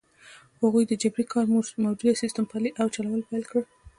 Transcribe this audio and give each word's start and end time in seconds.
هغوی 0.61 0.83
د 0.87 0.93
جبري 1.01 1.25
کار 1.33 1.45
موجوده 1.85 2.19
سیستم 2.23 2.43
پلی 2.51 2.69
او 2.81 2.87
چلول 2.95 3.21
پیل 3.29 3.43
کړ. 3.51 3.61